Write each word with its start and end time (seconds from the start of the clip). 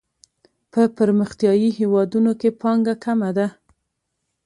په 0.71 0.81
پرمختیايي 0.97 1.69
هیوادونو 1.79 2.31
کې 2.39 2.49
پانګه 2.61 2.95
کمه 3.03 3.29
ده. 3.37 3.47